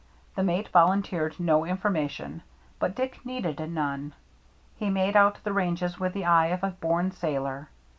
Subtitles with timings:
[0.35, 2.41] The mate volun teered no information,
[2.79, 4.15] but Dick needed none;
[4.75, 7.69] he made out the ranges with the eye of a born sailor.